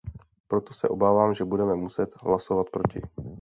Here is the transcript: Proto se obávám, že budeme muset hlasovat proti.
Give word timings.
Proto 0.47 0.73
se 0.73 0.87
obávám, 0.89 1.33
že 1.33 1.45
budeme 1.45 1.75
muset 1.75 2.09
hlasovat 2.15 2.69
proti. 2.69 3.01